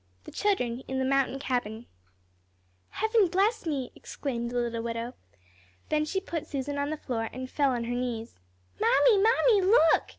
[0.01, 1.85] XIV THE CHILDREN IN THE MOUNTAIN CABIN
[2.89, 5.13] "Heaven bless me!" exclaimed the little widow.
[5.89, 8.39] Then she put Susan on the floor, and fell on her knees.
[8.79, 10.05] "Mammy, Mammy, look!"